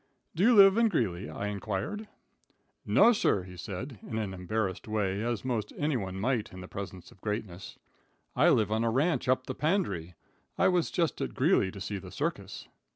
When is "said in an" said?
3.55-4.33